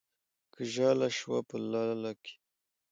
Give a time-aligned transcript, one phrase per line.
[0.53, 2.35] که ژاله شوه په لاله کې